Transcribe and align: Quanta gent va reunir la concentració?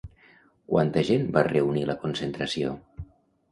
Quanta 0.71 1.03
gent 1.09 1.29
va 1.37 1.45
reunir 1.49 1.85
la 1.91 1.99
concentració? 2.07 2.75